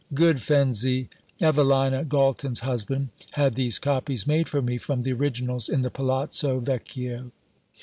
[0.15, 5.81] Good Fenzi, Evelina Galton's husband, had these copies made for me from the originals in
[5.81, 7.29] the Palazzo Vecchio.